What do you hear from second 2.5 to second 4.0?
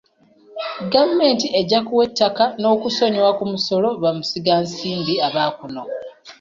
n'okusonyiwa ku musolo